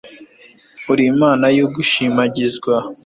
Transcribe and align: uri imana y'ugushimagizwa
uri 0.91 1.03
imana 1.13 1.45
y'ugushimagizwa 1.57 2.73